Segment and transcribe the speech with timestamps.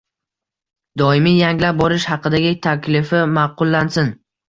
[1.01, 4.15] Doimiy yangilab borish haqidagi taklifi ma’qullansin.